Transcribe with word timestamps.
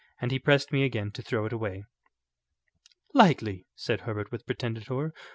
And 0.19 0.31
he 0.31 0.39
pressed 0.39 0.71
me 0.71 0.81
again 0.83 1.11
to 1.11 1.21
throw 1.21 1.45
it 1.45 1.53
away." 1.53 1.83
"Likely," 3.13 3.67
said 3.75 4.01
Herbert, 4.01 4.31
with 4.31 4.47
pretended 4.47 4.87
horror. 4.87 5.13